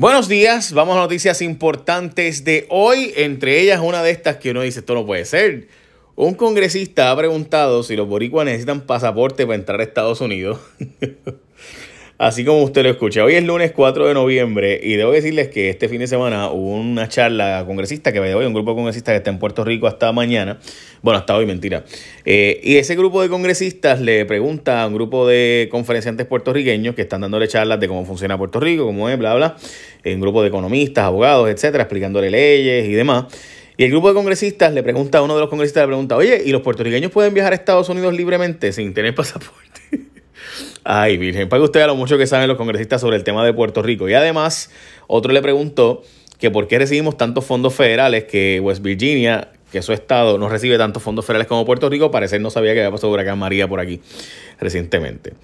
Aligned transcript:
Buenos 0.00 0.28
días, 0.28 0.72
vamos 0.72 0.96
a 0.96 1.00
noticias 1.00 1.42
importantes 1.42 2.42
de 2.42 2.66
hoy, 2.70 3.12
entre 3.16 3.60
ellas 3.60 3.82
una 3.82 4.02
de 4.02 4.10
estas 4.10 4.36
que 4.36 4.52
uno 4.52 4.62
dice, 4.62 4.78
esto 4.80 4.94
no 4.94 5.04
puede 5.04 5.26
ser. 5.26 5.68
Un 6.16 6.32
congresista 6.32 7.10
ha 7.10 7.16
preguntado 7.18 7.82
si 7.82 7.96
los 7.96 8.08
boricuas 8.08 8.46
necesitan 8.46 8.80
pasaporte 8.80 9.44
para 9.44 9.56
entrar 9.56 9.78
a 9.78 9.82
Estados 9.82 10.22
Unidos. 10.22 10.58
Así 12.20 12.44
como 12.44 12.62
usted 12.62 12.82
lo 12.82 12.90
escucha, 12.90 13.24
hoy 13.24 13.36
es 13.36 13.44
lunes 13.44 13.72
4 13.72 14.08
de 14.08 14.12
noviembre 14.12 14.78
y 14.82 14.96
debo 14.96 15.10
decirles 15.10 15.48
que 15.48 15.70
este 15.70 15.88
fin 15.88 16.00
de 16.00 16.06
semana 16.06 16.50
hubo 16.50 16.74
una 16.74 17.08
charla 17.08 17.64
congresista 17.66 18.12
que 18.12 18.20
hoy 18.20 18.44
un 18.44 18.52
grupo 18.52 18.72
de 18.72 18.76
congresistas 18.76 19.14
que 19.14 19.16
está 19.16 19.30
en 19.30 19.38
Puerto 19.38 19.64
Rico 19.64 19.86
hasta 19.86 20.12
mañana, 20.12 20.58
bueno, 21.00 21.18
hasta 21.18 21.34
hoy, 21.34 21.46
mentira. 21.46 21.82
Eh, 22.26 22.60
y 22.62 22.76
ese 22.76 22.94
grupo 22.94 23.22
de 23.22 23.30
congresistas 23.30 24.02
le 24.02 24.26
pregunta 24.26 24.82
a 24.82 24.88
un 24.88 24.92
grupo 24.92 25.26
de 25.26 25.68
conferenciantes 25.70 26.26
puertorriqueños 26.26 26.94
que 26.94 27.00
están 27.00 27.22
dándole 27.22 27.48
charlas 27.48 27.80
de 27.80 27.88
cómo 27.88 28.04
funciona 28.04 28.36
Puerto 28.36 28.60
Rico, 28.60 28.84
cómo 28.84 29.08
es, 29.08 29.18
bla, 29.18 29.34
bla, 29.34 29.56
un 30.04 30.20
grupo 30.20 30.42
de 30.42 30.48
economistas, 30.48 31.06
abogados, 31.06 31.48
etcétera, 31.48 31.84
explicándole 31.84 32.30
leyes 32.30 32.86
y 32.86 32.92
demás. 32.92 33.32
Y 33.78 33.84
el 33.84 33.90
grupo 33.90 34.08
de 34.08 34.14
congresistas 34.14 34.74
le 34.74 34.82
pregunta 34.82 35.16
a 35.16 35.22
uno 35.22 35.36
de 35.36 35.40
los 35.40 35.48
congresistas, 35.48 35.84
le 35.84 35.86
pregunta, 35.86 36.16
oye, 36.18 36.42
¿y 36.44 36.52
los 36.52 36.60
puertorriqueños 36.60 37.12
pueden 37.12 37.32
viajar 37.32 37.54
a 37.54 37.56
Estados 37.56 37.88
Unidos 37.88 38.12
libremente 38.12 38.74
sin 38.74 38.92
tener 38.92 39.14
pasaporte? 39.14 39.69
Ay, 40.84 41.16
Virgen, 41.16 41.48
para 41.48 41.60
que 41.60 41.64
usted 41.64 41.80
vea 41.80 41.86
lo 41.86 41.96
mucho 41.96 42.18
que 42.18 42.26
saben 42.26 42.48
los 42.48 42.56
congresistas 42.56 43.00
sobre 43.00 43.16
el 43.16 43.24
tema 43.24 43.44
de 43.44 43.52
Puerto 43.52 43.82
Rico. 43.82 44.08
Y 44.08 44.14
además, 44.14 44.70
otro 45.06 45.32
le 45.32 45.42
preguntó 45.42 46.02
que 46.38 46.50
por 46.50 46.68
qué 46.68 46.78
recibimos 46.78 47.16
tantos 47.16 47.44
fondos 47.44 47.74
federales 47.74 48.24
que 48.24 48.60
West 48.60 48.82
Virginia, 48.82 49.48
que 49.70 49.82
su 49.82 49.92
estado, 49.92 50.38
no 50.38 50.48
recibe 50.48 50.78
tantos 50.78 51.02
fondos 51.02 51.24
federales 51.24 51.46
como 51.46 51.64
Puerto 51.64 51.88
Rico. 51.88 52.10
Parecer 52.10 52.40
no 52.40 52.50
sabía 52.50 52.72
que 52.72 52.80
había 52.80 52.90
pasado 52.90 53.12
huracán 53.12 53.38
María 53.38 53.68
por 53.68 53.80
aquí 53.80 54.00
recientemente. 54.58 55.34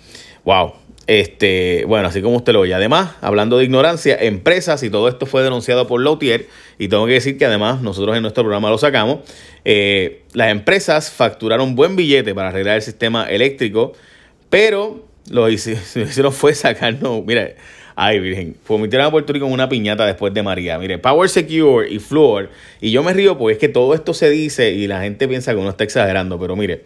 Wow. 0.45 0.73
Este, 1.07 1.85
bueno, 1.87 2.09
así 2.09 2.21
como 2.21 2.37
usted 2.37 2.53
lo 2.53 2.61
oye. 2.61 2.75
Además, 2.75 3.13
hablando 3.21 3.59
de 3.59 3.65
ignorancia, 3.65 4.17
empresas, 4.21 4.83
y 4.83 4.91
todo 4.91 5.09
esto 5.09 5.27
fue 5.27 5.43
denunciado 5.43 5.87
por 5.87 6.03
Lautier, 6.03 6.49
y 6.79 6.89
tengo 6.89 7.07
que 7.07 7.13
decir 7.13 7.39
que 7.39 7.47
además 7.47 7.81
nosotros 7.81 8.17
en 8.17 8.23
nuestro 8.23 8.43
programa 8.43 8.71
lo 8.71 8.79
sacamos, 8.79 9.21
eh, 9.65 10.23
las 10.33 10.51
empresas 10.51 11.11
facturaron 11.11 11.77
buen 11.77 11.95
billete 11.95 12.35
para 12.35 12.49
arreglar 12.49 12.77
el 12.77 12.83
sistema 12.83 13.25
eléctrico, 13.31 13.93
pero 14.51 15.05
lo 15.31 15.49
hicieron 15.51 16.33
fue 16.33 16.55
sacarnos, 16.55 17.25
mira, 17.25 17.55
ay 17.97 18.21
virgen, 18.21 18.57
metieron 18.79 19.07
a 19.07 19.11
Puerto 19.11 19.33
Rico 19.33 19.47
en 19.47 19.53
una 19.53 19.69
piñata 19.69 20.07
después 20.07 20.33
de 20.33 20.43
María. 20.43 20.79
Mire, 20.79 20.99
Power 20.99 21.29
Secure 21.29 21.91
y 21.91 21.99
Fluor, 21.99 22.51
y 22.81 22.91
yo 22.91 23.03
me 23.03 23.13
río 23.13 23.39
porque 23.39 23.55
es 23.55 23.59
que 23.59 23.69
todo 23.69 23.95
esto 23.95 24.15
se 24.15 24.31
dice 24.31 24.71
y 24.71 24.87
la 24.87 25.01
gente 25.01 25.27
piensa 25.27 25.53
que 25.53 25.59
uno 25.59 25.71
está 25.71 25.85
exagerando, 25.85 26.39
pero 26.39 26.55
mire, 26.57 26.83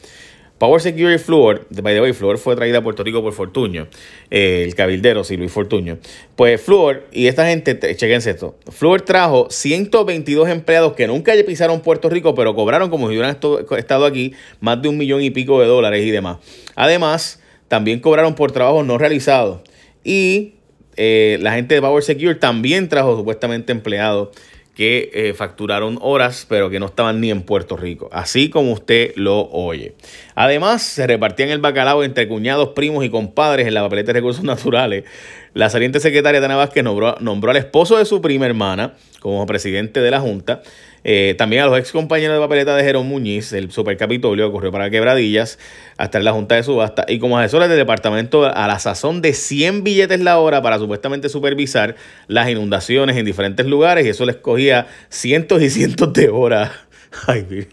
Power 0.59 0.81
Secure 0.81 1.15
y 1.15 1.19
Fluor, 1.19 1.67
by 1.71 1.95
the 1.95 2.03
way, 2.03 2.13
Fluor 2.13 2.37
fue 2.37 2.55
traída 2.55 2.79
a 2.79 2.83
Puerto 2.83 3.03
Rico 3.03 3.23
por 3.23 3.33
Fortuño, 3.33 3.89
eh, 4.31 4.63
el 4.67 4.75
cabildero, 4.75 5.25
sí, 5.25 5.39
Luis 5.39 5.51
Fortuño. 5.51 5.99
Pues 6.37 6.61
Fluor, 6.61 7.07
y 7.13 7.29
esta 7.29 7.47
gente, 7.47 7.79
chequense 7.97 8.31
esto, 8.31 8.57
Fluor 8.69 9.01
trajo 9.01 9.49
122 9.51 10.51
empleados 10.51 10.93
que 10.93 11.07
nunca 11.07 11.33
pisaron 11.47 11.81
Puerto 11.81 12.11
Rico, 12.11 12.35
pero 12.35 12.55
cobraron 12.55 12.91
como 12.91 13.09
si 13.09 13.15
hubieran 13.15 13.39
estado 13.79 14.05
aquí 14.05 14.35
más 14.61 14.81
de 14.83 14.89
un 14.89 14.99
millón 14.99 15.23
y 15.23 15.31
pico 15.31 15.61
de 15.61 15.67
dólares 15.67 16.05
y 16.05 16.11
demás. 16.11 16.37
Además, 16.77 17.41
también 17.71 18.01
cobraron 18.01 18.35
por 18.35 18.51
trabajos 18.51 18.85
no 18.85 18.99
realizados. 18.99 19.61
Y 20.03 20.55
eh, 20.97 21.39
la 21.41 21.53
gente 21.53 21.77
de 21.77 21.81
Power 21.81 22.03
Secure 22.03 22.35
también 22.35 22.89
trajo 22.89 23.17
supuestamente 23.17 23.71
empleados 23.71 24.31
que 24.75 25.11
eh, 25.15 25.35
facturaron 25.35 25.97
horas, 26.01 26.47
pero 26.49 26.69
que 26.69 26.81
no 26.81 26.87
estaban 26.87 27.21
ni 27.21 27.31
en 27.31 27.43
Puerto 27.43 27.77
Rico, 27.77 28.09
así 28.13 28.51
como 28.51 28.73
usted 28.73 29.13
lo 29.15 29.49
oye. 29.51 29.95
Además, 30.35 30.83
se 30.83 31.07
repartían 31.07 31.51
el 31.51 31.61
bacalao 31.61 32.03
entre 32.03 32.27
cuñados, 32.27 32.71
primos 32.71 33.05
y 33.05 33.11
compadres 33.11 33.69
en 33.69 33.75
la 33.75 33.83
papeleta 33.83 34.09
de 34.09 34.15
recursos 34.15 34.43
naturales. 34.45 35.05
La 35.55 35.71
saliente 35.71 36.01
secretaria 36.01 36.41
Tana 36.41 36.57
Vázquez 36.57 36.85
nombró, 36.85 37.17
nombró 37.21 37.51
al 37.51 37.57
esposo 37.57 37.97
de 37.97 38.05
su 38.05 38.21
prima 38.21 38.47
hermana 38.47 38.95
como 39.21 39.45
presidente 39.47 40.01
de 40.01 40.11
la 40.11 40.21
Junta 40.21 40.63
eh, 41.03 41.35
también 41.39 41.63
a 41.63 41.67
los 41.67 41.79
ex 41.79 41.93
compañeros 41.93 42.37
de 42.37 42.41
papeleta 42.41 42.77
de 42.77 42.85
Jerón 42.85 43.07
Muñiz, 43.07 43.53
el 43.53 43.71
supercapitolio, 43.71 44.53
corrió 44.53 44.71
para 44.71 44.91
quebradillas 44.91 45.59
hasta 45.97 46.19
en 46.19 46.25
la 46.25 46.33
Junta 46.33 46.57
de 46.57 46.63
Subasta 46.63 47.07
y 47.09 47.19
como 47.19 47.39
asesores 47.39 47.69
del 47.69 47.79
departamento 47.79 48.45
a 48.45 48.67
la 48.67 48.79
sazón 48.79 49.23
de 49.23 49.33
100 49.33 49.83
billetes 49.83 50.21
la 50.21 50.39
hora 50.39 50.61
para 50.63 50.79
supuestamente 50.79 51.29
supervisar 51.29 51.97
las 52.27 52.51
inundaciones 52.51 53.17
en 53.17 53.25
diferentes 53.25 53.67
lugares 53.67 54.05
y 54.05 54.11
eso 54.11 54.27
les 54.27 54.37
cogía 54.37 54.89
cientos 55.09 55.63
y 55.63 55.71
cientos 55.71 56.13
de 56.13 56.29
horas. 56.29 56.71
Ay, 57.27 57.67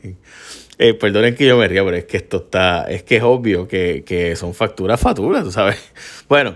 eh, 0.80 0.94
perdonen 0.94 1.36
que 1.36 1.48
yo 1.48 1.58
me 1.58 1.68
ría, 1.68 1.84
pero 1.84 1.98
es 1.98 2.06
que 2.06 2.18
esto 2.18 2.38
está, 2.38 2.86
es 2.90 3.04
que 3.04 3.18
es 3.18 3.24
obvio 3.24 3.68
que, 3.68 4.04
que 4.06 4.36
son 4.36 4.54
facturas, 4.54 5.00
facturas, 5.00 5.44
tú 5.44 5.52
sabes. 5.52 5.78
Bueno. 6.30 6.56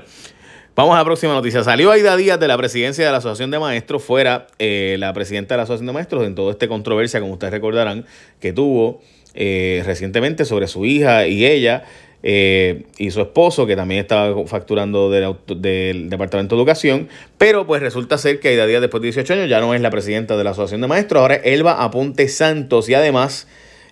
Vamos 0.74 0.96
a 0.96 1.00
la 1.00 1.04
próxima 1.04 1.34
noticia. 1.34 1.66
Salió 1.66 1.92
Aida 1.92 2.16
Díaz 2.16 2.40
de 2.40 2.48
la 2.48 2.58
presidencia 2.58 3.04
de 3.06 3.12
la 3.12 3.18
Asociación 3.18 3.52
de 3.52 3.60
Maestros, 3.60 4.02
fuera 4.04 4.48
eh, 4.58 4.96
la 5.00 5.12
presidenta 5.12 5.54
de 5.54 5.58
la 5.58 5.64
Asociación 5.64 5.88
de 5.88 5.92
Maestros, 5.92 6.26
en 6.26 6.34
toda 6.34 6.54
esta 6.54 6.70
controversia, 6.70 7.20
como 7.20 7.34
ustedes 7.34 7.52
recordarán, 7.52 8.06
que 8.40 8.54
tuvo 8.54 9.02
eh, 9.34 9.84
recientemente 9.86 10.46
sobre 10.46 10.68
su 10.68 10.86
hija 10.86 11.28
y 11.28 11.46
ella 11.46 11.84
eh, 12.24 12.86
y 12.98 13.12
su 13.12 13.20
esposo, 13.20 13.68
que 13.68 13.76
también 13.76 14.00
estaba 14.00 14.48
facturando 14.48 15.12
del, 15.12 16.10
Departamento 16.10 16.56
de 16.56 16.62
Educación. 16.62 17.10
Pero 17.38 17.68
pues 17.68 17.82
resulta 17.82 18.18
ser 18.18 18.40
que 18.40 18.48
Aida 18.48 18.66
Díaz, 18.66 18.80
después 18.80 19.02
de 19.02 19.08
18 19.08 19.34
años, 19.34 19.50
ya 19.50 19.60
no 19.60 19.74
es 19.74 19.82
la 19.82 19.90
presidenta 19.90 20.38
de 20.38 20.46
la 20.46 20.52
Asociación 20.52 20.80
de 20.80 20.88
Maestros, 20.88 21.22
ahora 21.22 21.36
es 21.36 21.48
Elba 21.48 21.84
Aponte 21.84 22.30
Santos 22.30 22.88
y 22.88 22.94
además 22.94 23.46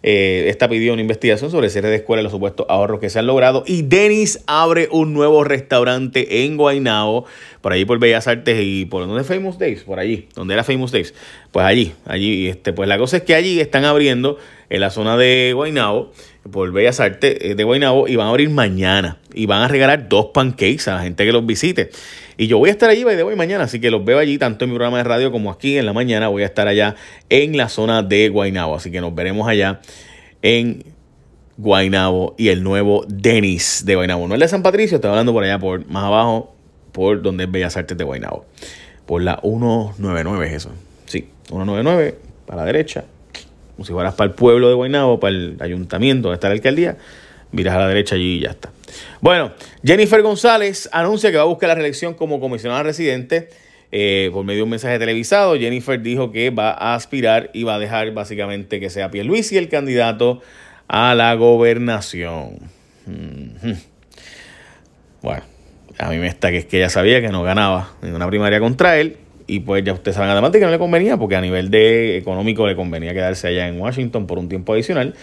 eh, 0.03 0.45
esta 0.47 0.69
pidió 0.69 0.93
una 0.93 1.01
investigación 1.01 1.51
sobre 1.51 1.67
el 1.67 1.71
cierre 1.71 1.89
de 1.89 1.97
escuela 1.97 2.21
y 2.21 2.23
los 2.23 2.31
supuestos 2.31 2.65
ahorros 2.69 2.99
que 2.99 3.09
se 3.09 3.19
han 3.19 3.27
logrado. 3.27 3.63
Y 3.65 3.83
Denis 3.83 4.43
abre 4.47 4.87
un 4.91 5.13
nuevo 5.13 5.43
restaurante 5.43 6.45
en 6.45 6.57
Guaynabo, 6.57 7.25
por 7.61 7.73
allí 7.73 7.85
por 7.85 7.99
Bellas 7.99 8.27
Artes 8.27 8.59
y 8.61 8.85
por 8.85 9.05
donde 9.07 9.23
Famous 9.23 9.57
Days, 9.57 9.83
por 9.83 9.99
allí, 9.99 10.27
donde 10.35 10.53
era 10.53 10.63
Famous 10.63 10.91
Days. 10.91 11.13
Pues 11.51 11.65
allí, 11.65 11.93
allí, 12.05 12.47
este, 12.47 12.73
pues 12.73 12.87
la 12.87 12.97
cosa 12.97 13.17
es 13.17 13.23
que 13.23 13.35
allí 13.35 13.59
están 13.59 13.85
abriendo 13.85 14.37
en 14.69 14.81
la 14.81 14.89
zona 14.89 15.17
de 15.17 15.51
Guaynabo, 15.55 16.11
por 16.51 16.71
Bellas 16.71 16.99
Artes 16.99 17.55
de 17.55 17.63
Guaynabo, 17.63 18.07
y 18.07 18.15
van 18.15 18.27
a 18.27 18.29
abrir 18.29 18.49
mañana. 18.49 19.17
Y 19.33 19.45
van 19.45 19.61
a 19.61 19.67
regalar 19.67 20.09
dos 20.09 20.27
pancakes 20.33 20.87
a 20.87 20.95
la 20.95 21.01
gente 21.03 21.25
que 21.25 21.31
los 21.31 21.45
visite. 21.45 21.89
Y 22.37 22.47
yo 22.47 22.57
voy 22.57 22.69
a 22.69 22.71
estar 22.71 22.89
allí 22.89 23.03
de 23.03 23.21
hoy 23.21 23.35
mañana, 23.35 23.65
así 23.65 23.79
que 23.79 23.91
los 23.91 24.05
veo 24.05 24.17
allí, 24.17 24.37
tanto 24.37 24.65
en 24.65 24.71
mi 24.71 24.75
programa 24.75 24.97
de 24.97 25.03
radio 25.03 25.31
como 25.31 25.51
aquí 25.51 25.77
en 25.77 25.85
la 25.85 25.93
mañana. 25.93 26.29
Voy 26.29 26.43
a 26.43 26.45
estar 26.45 26.67
allá 26.67 26.95
en 27.29 27.57
la 27.57 27.69
zona 27.69 28.01
de 28.01 28.29
Guaynabo, 28.29 28.75
así 28.75 28.91
que 28.91 29.01
nos 29.01 29.13
veremos 29.13 29.47
allá 29.47 29.81
en 30.41 30.83
Guaynabo 31.57 32.35
y 32.37 32.47
el 32.47 32.63
nuevo 32.63 33.03
Denis 33.07 33.83
de 33.85 33.95
Guaynabo. 33.95 34.27
No 34.27 34.35
es 34.35 34.39
de 34.39 34.47
San 34.47 34.63
Patricio, 34.63 34.95
estoy 34.95 35.09
hablando 35.09 35.33
por 35.33 35.43
allá, 35.43 35.59
por 35.59 35.85
más 35.87 36.05
abajo, 36.05 36.55
por 36.93 37.21
donde 37.21 37.43
es 37.43 37.51
Bellas 37.51 37.75
Artes 37.75 37.97
de 37.97 38.05
Guaynabo. 38.05 38.45
Por 39.05 39.21
la 39.21 39.39
199 39.41 40.47
es 40.47 40.53
eso. 40.53 40.71
Sí, 41.05 41.27
199 41.47 42.15
para 42.45 42.61
la 42.61 42.65
derecha. 42.65 43.03
Si 43.83 43.91
fueras 43.91 44.13
para 44.13 44.29
el 44.29 44.35
pueblo 44.35 44.69
de 44.69 44.75
Guaynabo, 44.75 45.19
para 45.19 45.35
el 45.35 45.57
ayuntamiento 45.59 46.29
donde 46.29 46.35
está 46.35 46.49
la 46.49 46.55
alcaldía. 46.55 46.97
Miras 47.51 47.75
a 47.75 47.79
la 47.79 47.87
derecha 47.87 48.15
allí 48.15 48.37
y 48.37 48.39
ya 48.41 48.51
está. 48.51 48.71
Bueno, 49.21 49.51
Jennifer 49.83 50.21
González 50.21 50.87
anuncia 50.91 51.31
que 51.31 51.37
va 51.37 51.43
a 51.43 51.47
buscar 51.47 51.69
la 51.69 51.75
reelección 51.75 52.13
como 52.13 52.39
comisionada 52.39 52.83
residente 52.83 53.49
eh, 53.91 54.29
por 54.31 54.45
medio 54.45 54.59
de 54.59 54.63
un 54.63 54.69
mensaje 54.69 54.99
televisado. 54.99 55.57
Jennifer 55.57 55.99
dijo 55.99 56.31
que 56.31 56.51
va 56.51 56.71
a 56.71 56.93
aspirar 56.93 57.49
y 57.53 57.63
va 57.63 57.75
a 57.75 57.79
dejar 57.79 58.11
básicamente 58.11 58.79
que 58.79 58.89
sea 58.89 59.09
Pierluisi 59.09 59.57
el 59.57 59.67
candidato 59.67 60.41
a 60.87 61.15
la 61.15 61.33
gobernación. 61.35 62.59
Bueno, 65.21 65.43
a 65.97 66.09
mí 66.09 66.17
me 66.17 66.27
está 66.27 66.51
que 66.51 66.57
es 66.57 66.65
que 66.65 66.77
ella 66.77 66.89
sabía 66.89 67.19
que 67.21 67.29
no 67.29 67.41
ganaba 67.43 67.93
en 68.01 68.13
una 68.13 68.27
primaria 68.27 68.59
contra 68.59 68.97
él. 68.99 69.17
Y 69.49 69.61
pues 69.61 69.83
ya 69.83 69.93
ustedes 69.93 70.15
saben 70.15 70.29
además 70.29 70.51
que 70.51 70.59
no 70.59 70.69
le 70.69 70.77
convenía, 70.77 71.17
porque 71.17 71.35
a 71.35 71.41
nivel 71.41 71.71
de 71.71 72.17
económico 72.17 72.67
le 72.67 72.75
convenía 72.75 73.13
quedarse 73.13 73.47
allá 73.47 73.67
en 73.67 73.81
Washington 73.81 74.27
por 74.27 74.37
un 74.37 74.47
tiempo 74.47 74.73
adicional 74.73 75.15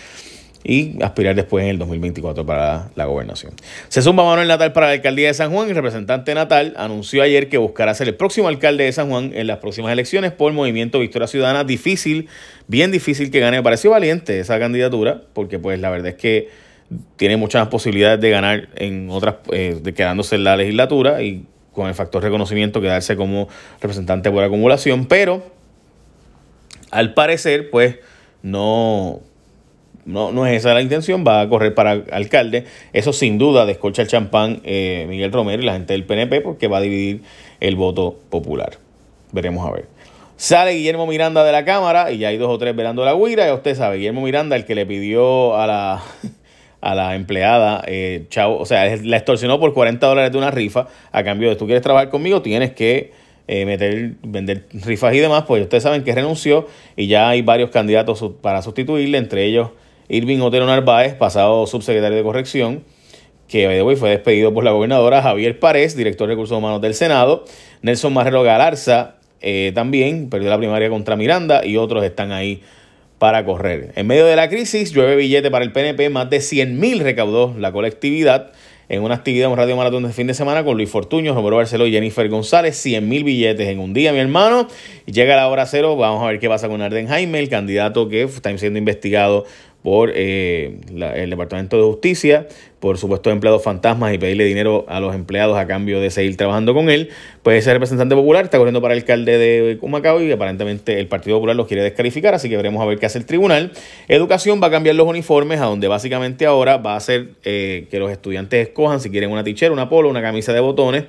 y 0.64 1.00
aspirar 1.00 1.37
después 1.37 1.62
en 1.62 1.70
el 1.70 1.78
2024 1.78 2.44
para 2.44 2.91
la 2.97 3.04
gobernación. 3.04 3.53
Se 3.87 4.03
suma 4.03 4.25
Manuel 4.25 4.48
Natal 4.48 4.72
para 4.72 4.88
la 4.88 4.94
alcaldía 4.94 5.28
de 5.28 5.34
San 5.34 5.53
Juan. 5.53 5.69
El 5.69 5.76
representante 5.76 6.34
Natal 6.34 6.75
anunció 6.76 7.22
ayer 7.22 7.48
que 7.48 7.56
buscará 7.56 7.94
ser 7.94 8.09
el 8.09 8.16
próximo 8.16 8.48
alcalde 8.48 8.82
de 8.82 8.91
San 8.91 9.09
Juan 9.09 9.31
en 9.32 9.47
las 9.47 9.59
próximas 9.59 9.93
elecciones 9.93 10.32
por 10.32 10.50
el 10.50 10.56
movimiento 10.56 10.99
Victoria 10.99 11.28
Ciudadana. 11.28 11.62
Difícil, 11.62 12.28
bien 12.67 12.90
difícil 12.90 13.31
que 13.31 13.38
gane. 13.38 13.58
Me 13.58 13.62
pareció 13.62 13.93
valiente 13.93 14.40
esa 14.40 14.58
candidatura 14.58 15.23
porque 15.34 15.61
pues 15.61 15.78
la 15.78 15.90
verdad 15.90 16.08
es 16.08 16.17
que 16.17 16.49
tiene 17.14 17.37
muchas 17.37 17.69
posibilidades 17.69 18.20
de 18.20 18.31
ganar 18.31 18.69
en 18.75 19.08
otras, 19.08 19.37
eh, 19.52 19.78
de 19.81 19.94
quedándose 19.94 20.34
en 20.34 20.43
la 20.43 20.56
legislatura 20.56 21.23
y 21.23 21.44
con 21.76 21.87
el 21.87 21.94
factor 21.94 22.23
reconocimiento 22.23 22.81
quedarse 22.81 23.14
como 23.14 23.49
representante 23.81 24.31
por 24.32 24.43
acumulación, 24.43 25.06
pero 25.06 25.44
al 26.90 27.14
parecer 27.14 27.70
pues 27.70 27.96
no 28.43 29.20
no, 30.06 30.32
no 30.32 30.46
es 30.46 30.56
esa 30.56 30.73
la 30.73 30.81
intención, 30.81 31.25
va 31.26 31.40
a 31.40 31.49
correr 31.49 31.75
para 31.75 32.05
alcalde. 32.12 32.64
Eso 32.93 33.12
sin 33.12 33.38
duda 33.38 33.67
descolcha 33.67 34.02
el 34.02 34.08
champán 34.08 34.61
eh, 34.64 35.05
Miguel 35.08 35.32
Romero 35.32 35.62
y 35.62 35.67
la 35.67 35.73
gente 35.73 35.93
del 35.93 36.05
PNP 36.05 36.40
porque 36.40 36.69
va 36.69 36.78
a 36.78 36.81
dividir 36.81 37.23
el 37.61 37.76
voto 37.76 38.17
popular. 38.31 38.78
Veremos 39.32 39.67
a 39.67 39.73
ver. 39.73 39.87
Sale 40.37 40.73
Guillermo 40.73 41.06
Miranda 41.06 41.44
de 41.44 41.50
la 41.50 41.64
Cámara 41.64 42.12
y 42.12 42.19
ya 42.19 42.28
hay 42.28 42.37
dos 42.37 42.50
o 42.50 42.58
tres 42.58 42.76
velando 42.76 43.05
la 43.05 43.14
guira. 43.14 43.46
Ya 43.46 43.55
usted 43.55 43.75
sabe, 43.75 43.96
Guillermo 43.96 44.23
Miranda, 44.23 44.55
el 44.55 44.64
que 44.64 44.76
le 44.76 44.87
pidió 44.87 45.56
a 45.56 45.67
la, 45.67 46.02
a 46.91 46.94
la 46.94 47.15
empleada, 47.17 47.83
eh, 47.87 48.27
chavo, 48.31 48.59
o 48.59 48.67
sea, 48.67 48.97
la 49.03 49.17
extorsionó 49.17 49.59
por 49.59 49.75
40 49.75 50.06
dólares 50.06 50.31
de 50.31 50.38
una 50.38 50.50
rifa 50.50 50.87
a 51.11 51.25
cambio 51.25 51.49
de 51.49 51.56
tú 51.56 51.67
quieres 51.67 51.83
trabajar 51.83 52.11
conmigo, 52.11 52.43
tienes 52.43 52.73
que 52.73 53.12
eh, 53.49 53.67
meter, 53.67 54.15
vender 54.23 54.67
rifas 54.73 55.15
y 55.15 55.19
demás, 55.19 55.44
pues 55.47 55.62
ustedes 55.62 55.83
saben 55.83 56.05
que 56.05 56.15
renunció 56.15 56.69
y 56.97 57.09
ya 57.09 57.29
hay 57.29 57.43
varios 57.43 57.71
candidatos 57.71 58.25
para 58.41 58.62
sustituirle, 58.62 59.19
entre 59.19 59.44
ellos 59.44 59.71
Irving 60.09 60.38
Otero 60.41 60.67
Narváez, 60.67 61.15
pasado 61.15 61.67
subsecretario 61.67 62.17
de 62.17 62.23
corrección, 62.23 62.85
que 63.49 63.81
hoy 63.81 63.97
fue 63.97 64.11
despedido 64.11 64.55
por 64.55 64.62
la 64.62 64.71
gobernadora 64.71 65.23
Javier 65.23 65.59
Párez, 65.59 65.97
director 65.97 66.29
de 66.29 66.35
recursos 66.35 66.56
humanos 66.56 66.81
del 66.81 66.94
Senado, 66.94 67.44
Nelson 67.83 68.12
Marrero 68.12 68.43
Galarza 68.43 69.17
eh, 69.41 69.73
también 69.75 70.31
perdió 70.31 70.50
la 70.50 70.59
primaria 70.59 70.88
contra 70.88 71.17
Miranda 71.17 71.65
y 71.65 71.77
otros 71.77 72.05
están 72.05 72.33
ahí 72.33 72.62
para 73.18 73.44
correr. 73.44 73.92
En 73.96 74.06
medio 74.06 74.26
de 74.26 74.36
la 74.36 74.48
crisis, 74.48 74.92
llueve 74.92 75.16
billete 75.16 75.50
para 75.50 75.64
el 75.64 75.72
PNP, 75.72 76.10
más 76.10 76.28
de 76.30 76.40
100 76.40 76.78
mil 76.78 77.00
recaudó 77.00 77.54
la 77.58 77.72
colectividad 77.72 78.52
en 78.88 79.02
una 79.02 79.16
actividad, 79.16 79.50
un 79.50 79.56
radio 79.56 79.76
maratón 79.76 80.04
de 80.04 80.10
fin 80.10 80.28
de 80.28 80.34
semana 80.34 80.64
con 80.64 80.76
Luis 80.76 80.88
Fortuño, 80.88 81.34
Romero 81.34 81.56
Barceló 81.56 81.86
y 81.86 81.92
Jennifer 81.92 82.28
González. 82.28 82.76
100 82.76 83.08
mil 83.08 83.24
billetes 83.24 83.68
en 83.68 83.80
un 83.80 83.92
día, 83.92 84.12
mi 84.12 84.20
hermano. 84.20 84.68
Llega 85.06 85.34
la 85.34 85.48
hora 85.48 85.66
cero. 85.66 85.96
Vamos 85.96 86.22
a 86.22 86.28
ver 86.28 86.38
qué 86.38 86.48
pasa 86.48 86.68
con 86.68 86.80
Arden 86.80 87.08
Jaime, 87.08 87.40
el 87.40 87.48
candidato 87.48 88.08
que 88.08 88.22
está 88.22 88.56
siendo 88.56 88.78
investigado 88.78 89.44
por 89.87 90.11
eh, 90.17 90.81
el 91.15 91.31
Departamento 91.31 91.77
de 91.77 91.85
Justicia, 91.85 92.49
por 92.81 92.99
supuesto 92.99 93.31
empleados 93.31 93.62
fantasmas 93.62 94.12
y 94.12 94.19
pedirle 94.19 94.44
dinero 94.44 94.85
a 94.88 94.99
los 94.99 95.15
empleados 95.15 95.56
a 95.56 95.69
cambio 95.69 96.00
de 96.00 96.11
seguir 96.11 96.37
trabajando 96.37 96.75
con 96.75 96.91
él, 96.91 97.11
pues 97.44 97.61
ese 97.61 97.73
representante 97.73 98.17
popular 98.17 98.43
está 98.43 98.59
corriendo 98.59 98.83
para 98.83 98.94
el 98.94 99.00
alcalde 99.03 99.38
de 99.38 99.79
Cumacao 99.79 100.21
y 100.21 100.33
aparentemente 100.33 100.99
el 100.99 101.06
Partido 101.06 101.37
Popular 101.37 101.55
los 101.55 101.69
quiere 101.69 101.85
descalificar, 101.85 102.35
así 102.35 102.49
que 102.49 102.56
veremos 102.56 102.83
a 102.83 102.85
ver 102.87 102.99
qué 102.99 103.06
hace 103.06 103.19
el 103.19 103.27
tribunal. 103.27 103.71
Educación 104.09 104.61
va 104.61 104.67
a 104.67 104.71
cambiar 104.73 104.97
los 104.97 105.06
uniformes 105.06 105.61
a 105.61 105.67
donde 105.67 105.87
básicamente 105.87 106.47
ahora 106.47 106.79
va 106.79 106.97
a 106.97 107.00
ser 107.00 107.29
eh, 107.44 107.87
que 107.88 108.00
los 108.00 108.11
estudiantes 108.11 108.67
escojan 108.67 109.00
si 109.00 109.11
quieren 109.11 109.31
una 109.31 109.44
tichera, 109.44 109.73
una 109.73 109.88
polo, 109.88 110.09
una 110.09 110.21
camisa 110.21 110.53
de 110.53 110.59
botones, 110.59 111.05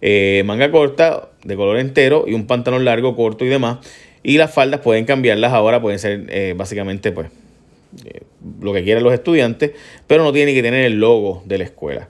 eh, 0.00 0.42
manga 0.46 0.70
corta, 0.70 1.28
de 1.44 1.56
color 1.56 1.76
entero 1.76 2.24
y 2.26 2.32
un 2.32 2.46
pantalón 2.46 2.86
largo, 2.86 3.16
corto 3.16 3.44
y 3.44 3.48
demás. 3.48 3.86
Y 4.22 4.38
las 4.38 4.50
faldas 4.50 4.80
pueden 4.80 5.04
cambiarlas 5.04 5.52
ahora, 5.52 5.82
pueden 5.82 5.98
ser 5.98 6.54
básicamente 6.56 7.12
pues 7.12 7.28
eh, 8.04 8.22
lo 8.60 8.72
que 8.72 8.84
quieran 8.84 9.04
los 9.04 9.12
estudiantes, 9.12 9.72
pero 10.06 10.22
no 10.22 10.32
tiene 10.32 10.54
que 10.54 10.62
tener 10.62 10.84
el 10.84 11.00
logo 11.00 11.42
de 11.46 11.58
la 11.58 11.64
escuela. 11.64 12.08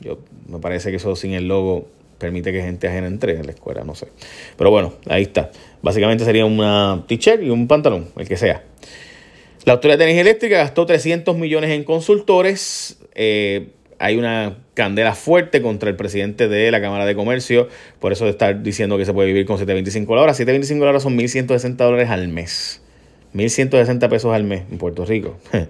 Yo 0.00 0.18
me 0.48 0.58
parece 0.58 0.90
que 0.90 0.96
eso 0.96 1.16
sin 1.16 1.32
el 1.32 1.48
logo 1.48 1.88
permite 2.18 2.52
que 2.52 2.62
gente 2.62 2.88
ajena 2.88 3.06
entre 3.06 3.36
en 3.36 3.46
la 3.46 3.52
escuela, 3.52 3.84
no 3.84 3.94
sé. 3.94 4.08
Pero 4.56 4.70
bueno, 4.70 4.94
ahí 5.08 5.22
está. 5.22 5.50
Básicamente 5.82 6.24
sería 6.24 6.44
una 6.46 7.04
t-shirt 7.06 7.42
y 7.42 7.50
un 7.50 7.68
pantalón, 7.68 8.08
el 8.16 8.28
que 8.28 8.36
sea. 8.36 8.64
La 9.64 9.74
Autoridad 9.74 9.98
de 9.98 10.04
Energía 10.04 10.22
Eléctrica 10.22 10.58
gastó 10.58 10.86
300 10.86 11.36
millones 11.36 11.70
en 11.70 11.84
consultores. 11.84 12.98
Eh, 13.14 13.70
hay 13.98 14.16
una 14.16 14.58
candela 14.74 15.14
fuerte 15.14 15.62
contra 15.62 15.90
el 15.90 15.96
presidente 15.96 16.48
de 16.48 16.70
la 16.70 16.80
Cámara 16.80 17.06
de 17.06 17.14
Comercio, 17.14 17.68
por 17.98 18.12
eso 18.12 18.24
de 18.24 18.30
estar 18.30 18.62
diciendo 18.62 18.98
que 18.98 19.04
se 19.04 19.12
puede 19.12 19.28
vivir 19.28 19.46
con 19.46 19.58
725 19.58 20.14
la 20.14 20.22
hora. 20.22 20.34
725 20.34 20.84
la 20.84 20.90
hora 20.90 21.00
son 21.00 21.18
1.160 21.18 21.76
dólares 21.76 22.10
al 22.10 22.28
mes. 22.28 22.82
1.160 23.36 24.08
pesos 24.08 24.34
al 24.34 24.44
mes 24.44 24.62
en 24.70 24.78
Puerto 24.78 25.04
Rico. 25.04 25.36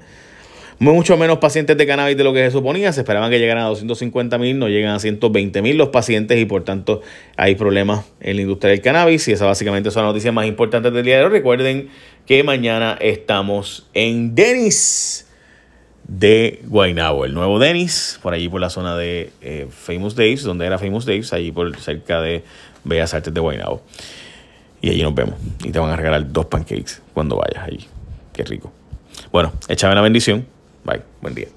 Mucho 0.78 1.16
menos 1.16 1.38
pacientes 1.38 1.74
de 1.78 1.86
cannabis 1.86 2.18
de 2.18 2.24
lo 2.24 2.34
que 2.34 2.44
se 2.44 2.50
suponía. 2.50 2.92
Se 2.92 3.00
esperaban 3.00 3.30
que 3.30 3.38
llegaran 3.38 3.64
a 3.64 3.68
250 3.68 4.36
mil, 4.36 4.58
no 4.58 4.68
llegan 4.68 4.94
a 4.94 4.98
120 4.98 5.62
mil 5.62 5.78
los 5.78 5.88
pacientes 5.88 6.38
y 6.38 6.44
por 6.44 6.64
tanto 6.64 7.00
hay 7.38 7.54
problemas 7.54 8.04
en 8.20 8.36
la 8.36 8.42
industria 8.42 8.72
del 8.72 8.82
cannabis. 8.82 9.26
Y 9.28 9.32
esa 9.32 9.46
básicamente 9.46 9.90
son 9.90 10.02
las 10.02 10.10
noticias 10.10 10.34
más 10.34 10.46
importantes 10.46 10.92
del 10.92 11.02
día 11.02 11.16
de 11.16 11.24
hoy. 11.24 11.30
Recuerden 11.30 11.88
que 12.26 12.42
mañana 12.42 12.98
estamos 13.00 13.88
en 13.94 14.34
Denis 14.34 15.26
de 16.06 16.60
Guaynabo, 16.66 17.24
el 17.24 17.32
nuevo 17.32 17.58
Denis, 17.58 18.20
por 18.22 18.34
allí 18.34 18.48
por 18.48 18.60
la 18.60 18.68
zona 18.68 18.96
de 18.98 19.30
eh, 19.40 19.66
Famous 19.70 20.14
Days, 20.14 20.42
donde 20.42 20.66
era 20.66 20.78
Famous 20.78 21.06
Days, 21.06 21.32
allí 21.32 21.52
por 21.52 21.74
cerca 21.78 22.20
de 22.20 22.44
Bellas 22.84 23.14
Artes 23.14 23.32
de 23.32 23.40
Guaynabo. 23.40 23.82
Y 24.80 24.90
allí 24.90 25.02
nos 25.02 25.14
vemos. 25.14 25.34
Y 25.64 25.70
te 25.70 25.78
van 25.78 25.90
a 25.90 25.96
regalar 25.96 26.32
dos 26.32 26.46
pancakes 26.46 27.00
cuando 27.14 27.36
vayas 27.36 27.66
allí. 27.66 27.86
Qué 28.32 28.44
rico. 28.44 28.72
Bueno, 29.32 29.52
échame 29.68 29.94
la 29.94 30.02
bendición. 30.02 30.46
Bye. 30.84 31.02
Buen 31.20 31.34
día. 31.34 31.48